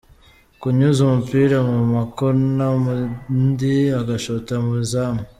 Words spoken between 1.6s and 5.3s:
mu makona ubundi ugashota mu izamu.